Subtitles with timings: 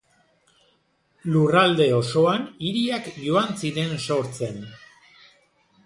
[1.33, 4.63] Lurralde osoan hiriak joan ziren sortzen.